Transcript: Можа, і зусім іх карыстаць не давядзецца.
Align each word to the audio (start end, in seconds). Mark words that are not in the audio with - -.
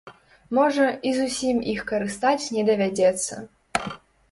Можа, 0.57 0.87
і 1.09 1.11
зусім 1.17 1.61
іх 1.75 1.85
карыстаць 1.93 2.49
не 2.57 2.65
давядзецца. 2.73 3.33